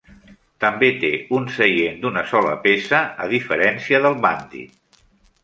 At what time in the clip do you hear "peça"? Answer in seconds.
2.65-3.03